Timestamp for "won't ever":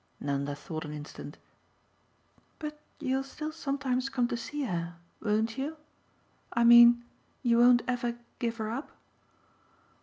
7.59-8.17